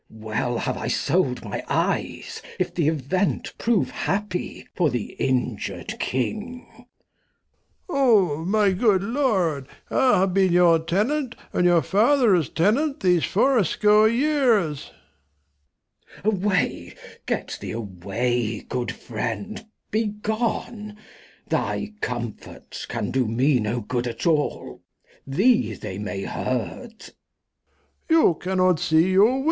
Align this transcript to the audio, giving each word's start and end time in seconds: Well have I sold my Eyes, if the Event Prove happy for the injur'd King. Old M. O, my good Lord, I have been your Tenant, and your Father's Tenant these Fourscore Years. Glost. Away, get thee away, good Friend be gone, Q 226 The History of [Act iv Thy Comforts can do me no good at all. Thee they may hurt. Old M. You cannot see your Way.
Well 0.09 0.57
have 0.57 0.77
I 0.77 0.87
sold 0.87 1.43
my 1.45 1.63
Eyes, 1.69 2.41
if 2.57 2.73
the 2.73 2.87
Event 2.87 3.55
Prove 3.59 3.91
happy 3.91 4.67
for 4.73 4.89
the 4.89 5.15
injur'd 5.19 5.99
King. 5.99 6.87
Old 7.87 8.39
M. 8.39 8.39
O, 8.39 8.45
my 8.45 8.71
good 8.71 9.03
Lord, 9.03 9.67
I 9.91 10.21
have 10.21 10.33
been 10.33 10.51
your 10.51 10.79
Tenant, 10.79 11.35
and 11.53 11.65
your 11.67 11.83
Father's 11.83 12.49
Tenant 12.49 13.01
these 13.01 13.25
Fourscore 13.25 14.09
Years. 14.09 14.89
Glost. 16.23 16.35
Away, 16.43 16.95
get 17.27 17.59
thee 17.61 17.69
away, 17.73 18.61
good 18.61 18.91
Friend 18.91 19.63
be 19.91 20.05
gone, 20.07 20.97
Q 21.47 21.51
226 21.51 21.51
The 21.51 21.57
History 21.59 21.61
of 21.61 21.61
[Act 21.61 21.81
iv 21.83 21.99
Thy 22.01 22.07
Comforts 22.53 22.85
can 22.87 23.11
do 23.11 23.27
me 23.27 23.59
no 23.59 23.81
good 23.81 24.07
at 24.07 24.25
all. 24.25 24.81
Thee 25.27 25.75
they 25.75 25.99
may 25.99 26.23
hurt. 26.23 27.11
Old 28.09 28.09
M. 28.09 28.17
You 28.17 28.33
cannot 28.41 28.79
see 28.79 29.11
your 29.11 29.39
Way. 29.39 29.39